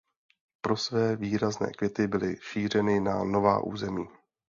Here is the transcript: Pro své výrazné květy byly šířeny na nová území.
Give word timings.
Pro 0.61 0.77
své 0.77 1.15
výrazné 1.15 1.71
květy 1.77 2.07
byly 2.07 2.35
šířeny 2.41 2.99
na 2.99 3.23
nová 3.23 3.59
území. 3.63 4.07